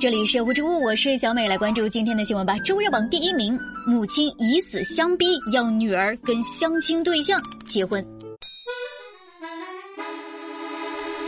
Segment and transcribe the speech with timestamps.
[0.00, 2.56] 这里是无之物，我是小美，来关注今天的新闻吧。
[2.58, 8.04] 周日榜第一名，母亲以死相逼，要女儿跟相亲对象结婚。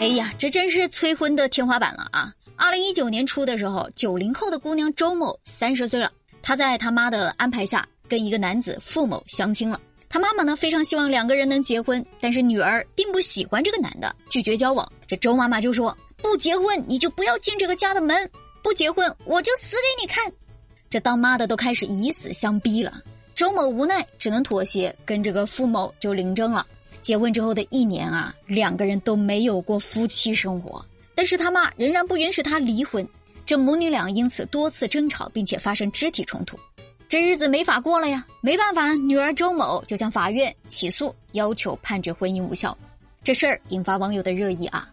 [0.00, 2.32] 哎呀，这真是催婚的天花板了啊！
[2.56, 6.10] 二零一九年初的时候，九零后的姑娘周某三十岁了，
[6.40, 9.78] 她在她妈的安排下跟一个男子付某相亲了。
[10.08, 14.90] 她妈妈呢非常希望两个人能结婚，但是女儿并不喜欢这个男的，拒绝交往。
[15.06, 18.16] 这周妈妈就说：“不结婚你就不要进这个家的门。”
[18.64, 20.24] 不结婚，我就死给你看！
[20.88, 22.98] 这当妈的都开始以死相逼了。
[23.34, 26.66] 周某无奈，只能妥协，跟这个付某就领证了。
[27.02, 30.82] 结婚之后的一年啊，两个人都没有过夫妻生活，
[31.14, 33.06] 但是他妈仍然不允许他离婚。
[33.44, 36.58] 这母女俩因此多次争吵，并且发生肢体冲突。
[37.06, 42.74] 这日子没法过了呀，没办法，女儿周某就向法院起诉，要求判决婚姻无效。
[43.22, 44.88] 这事儿引发网友的热议啊，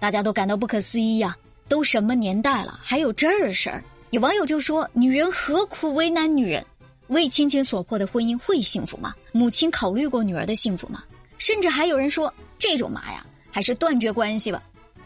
[0.00, 1.36] 大家都感到不可思议呀。
[1.72, 3.82] 都什么年代了，还有这事儿？
[4.10, 6.62] 有网友就说：“女人何苦为难女人？
[7.06, 9.14] 为亲情所迫的婚姻会幸福吗？
[9.32, 11.02] 母亲考虑过女儿的幸福吗？”
[11.38, 14.62] 甚至还有人说：“这种妈呀，还是断绝关系吧。”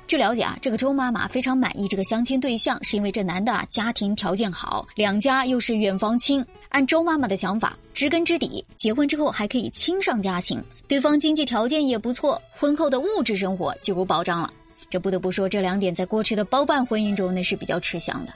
[0.08, 6.44] 据了解啊，这个周妈妈非常满意这个相亲对象，是因为这男的家庭条件好，两家又是远房亲。
[6.70, 14.52] 按周妈妈的想法，知根知底，结婚之后还可以亲上加亲，对方经济条件也不错，婚后的物质生活就有保障了。
[14.88, 18.32] 这不得不说，这两点在过去的包办婚姻中那是比较吃香的。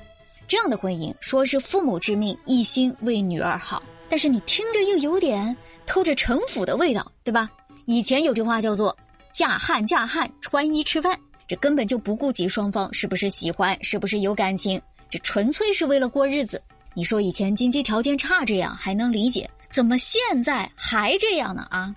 [0.46, 7.48] 这样的婚姻说是父母之命，一心为女儿好，但是你听着又有点透着城府的味道，对吧？
[7.86, 8.96] 以前有句话叫做
[9.32, 16.60] “嫁汉嫁汉，穿衣吃饭”，这根本就不顾及双方是不是喜欢，是不是有感情，这纯粹是为了过日子。
[16.94, 21.64] 你说以前经济条件差这样还能理解，怎么现在还这样呢？
[21.70, 21.94] 啊，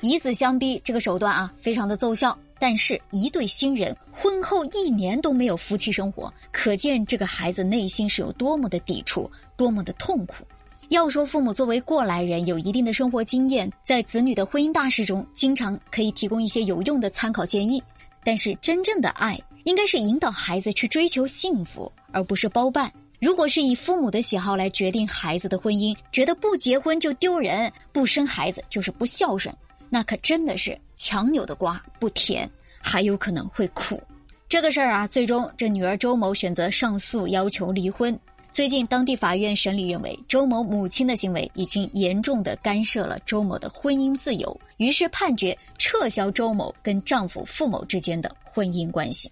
[0.00, 2.36] 以死相逼这个手段啊，非常的奏效。
[2.60, 10.44] 但是，一对新人婚后一年都没有夫妻生活，可见这个孩子内心是有多么的抵触，多么的痛苦。
[10.90, 17.82] 要说父母作为过来人，有一定的生活经验，在子女的婚姻大事中，经常可以提供一些有用的参考建议。
[18.22, 22.92] 但是，真正的爱应该是引导孩子去追求幸福，而不是包办。
[23.20, 29.54] 如果是以父母的喜好来决定孩子的婚姻，觉得不结婚就丢人，不生孩子就是不孝顺。
[29.92, 32.48] 那可真的是强扭的瓜不甜，
[32.80, 34.02] 还有可能会苦。
[34.48, 38.18] 这个事儿啊，最终这女儿周某选择上诉，要求离婚。
[38.52, 49.30] 最近当地法院审理认为，周某母亲的行为已经严重的干涉了周某的婚姻自由，于是判决撤销周某跟丈夫付某之间的婚姻关系。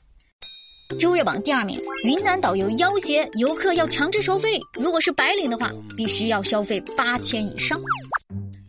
[1.00, 7.76] 周日榜第二名，云南导游要挟游客要强制收费，如果是白领的话，必须要消费八千以上。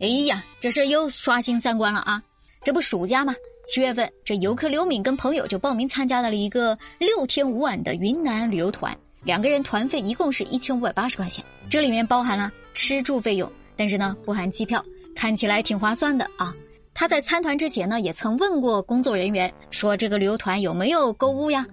[0.00, 2.20] 哎呀，这事又刷新三观了啊！
[2.64, 3.34] 这不暑假吗？
[3.72, 8.92] 七月份，这游客刘敏跟朋友就报名参加了一个六天五晚的云南旅游团，
[9.22, 16.52] 两个人团费一共是一千五百八十块钱，这里面包含了吃住费用，但是呢不含机票，看起来挺划算的啊。
[16.92, 21.64] 他在参团之前呢，也曾问过工作人员说这个旅游团有没有购物呀？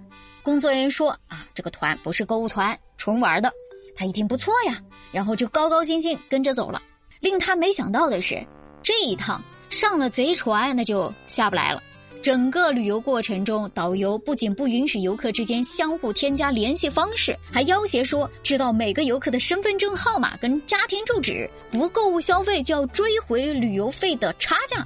[0.44, 3.52] 工作人员说啊，这个团不是购物团，纯玩的。
[3.96, 4.80] 他一听不错呀，
[5.12, 6.80] 然后就高高兴兴跟着走了。
[7.22, 8.46] 令他没想到的是，
[8.84, 11.82] 这一趟上了贼船，那就下不来了。
[12.22, 24.86] 整个旅游过程中，导游不仅不允许游客之间相互添加联系方式，还要挟说知道每个游客的身份证号码跟家庭住址，不购物消费就要追回旅游费的差价。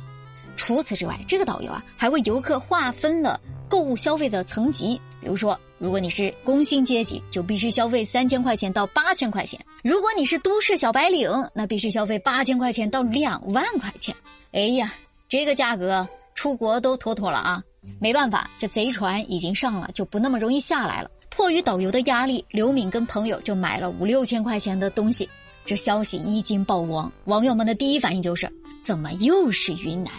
[0.56, 5.60] 除此之外，这个导游啊，还为游客划分了购物消费的层级，比如说。
[5.82, 14.16] 如果你是工薪阶级，就必须消费三千块钱到八千块钱；如果你是都市小白领，那必须消费八千块钱到两万块钱。
[14.52, 14.94] 哎呀，
[15.28, 17.64] 这个价格出国都妥妥了啊！
[18.00, 21.10] 没办法，这贼船已经上了，就不那么容易下来了。
[21.32, 25.28] 迫于导游的压力，刘敏跟朋友就买了五六千块钱的东西。
[25.66, 28.48] 这消息一经曝光，网友们的第一反应就是：
[28.84, 30.14] 怎么又是云南？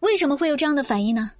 [0.00, 1.30] 为什么会有这样的反应呢？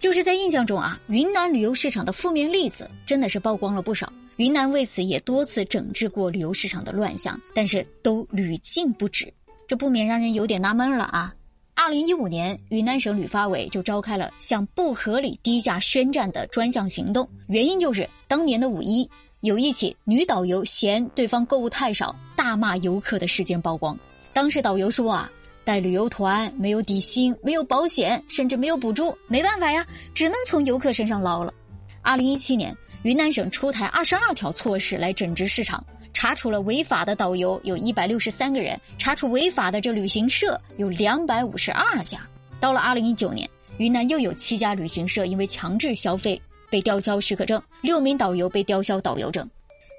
[0.00, 4.10] 就是在印象中啊，云南旅游市场的负面例子真的是曝光了不少。
[4.36, 9.30] 云南为此也多次整治过旅游市场的乱象，但是都屡禁不止，
[9.68, 11.34] 这不免让人有点纳闷了啊。
[11.74, 19.06] 二零一五年，云南省旅发委就召开了向不合理低价宣战的专项行动，原因就是当年的五一
[19.42, 23.94] 有一起女导游嫌对方购物太少，大骂游客的事件曝光。
[24.32, 25.30] 当时导游说啊。
[25.70, 31.54] 带旅游团没有底薪，没有保险，甚至没有补助，没办法呀，只能从游客身上捞了。
[32.02, 42.18] 二零一七年，云南省出台二十二条措施来整治市场，查处了违法的导游有一百六十三个人，查处违法的这旅行社有两百五十二家。
[42.58, 49.48] 到了二零一九年，云南又有七家旅行社因为强制消费被吊销许可证，六名导游被吊销导游证。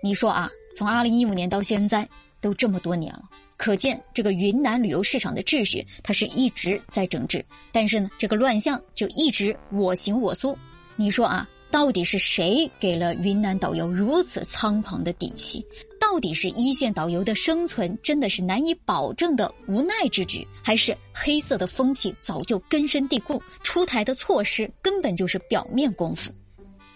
[0.03, 2.05] 你说啊，从二零一五年到现在
[2.41, 3.23] 都这么多年了，
[3.61, 10.57] 可见这个云南旅游市场的秩序它是一直在整治，但是呢，这个乱象就一直我行我素。
[10.95, 15.63] 你说啊，到底是谁给了云南导游如此猖狂的底气？
[15.99, 26.31] 到底是一线导游的生存真的是难以保证的无奈之举，还是黑色的风气早就根深蒂固，出台的措施根本就是表面功夫？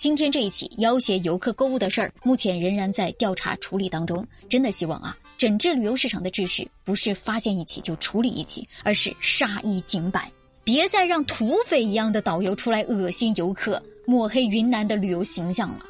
[0.06, 4.24] 今天这一起要挟游客购物的事儿，目前仍然在调查处理当中。
[4.48, 10.32] 真的希望啊，整治旅游市场的秩序不是发现一起就处理一起，而是杀一儆百，
[10.64, 15.84] 别再让土匪一样的导游出来恶心游客、抹黑云南的旅游形象了。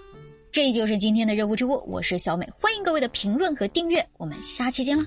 [0.49, 5.05] 这就是今天的热乎知乎，我是小美，欢迎各位的评论和订阅，我们下期见啦。